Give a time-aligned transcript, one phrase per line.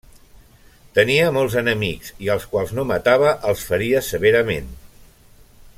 [0.99, 4.73] Tenia molts enemics, i als quals no matava els feria severament.